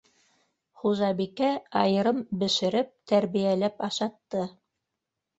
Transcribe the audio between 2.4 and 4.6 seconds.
бешереп, тәрбиәләп ашатты.